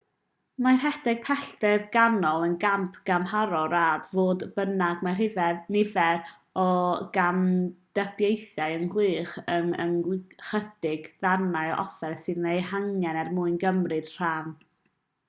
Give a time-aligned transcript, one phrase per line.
[0.65, 5.29] mae rhedeg pellter canol yn gamp gymharol rad fodd bynnag mae
[5.75, 6.23] nifer
[6.63, 6.65] o
[7.17, 14.57] gamdybiaethau ynghylch yr ychydig ddarnau o offer sydd eu hangen er mwyn cymryd rhan